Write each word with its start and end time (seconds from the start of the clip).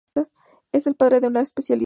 Es 0.71 0.87
el 0.87 0.95
padre 0.95 1.19
de 1.19 1.27
esta 1.27 1.41
especialidad. 1.41 1.79